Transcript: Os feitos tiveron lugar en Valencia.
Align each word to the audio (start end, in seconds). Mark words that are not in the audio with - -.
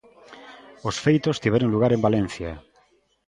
Os 0.89 0.95
feitos 1.05 1.39
tiveron 1.43 1.73
lugar 1.73 1.91
en 1.93 2.01
Valencia. 2.07 2.51